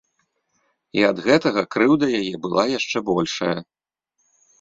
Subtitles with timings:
[0.99, 3.57] І ад гэтага крыўда яе была яшчэ большая.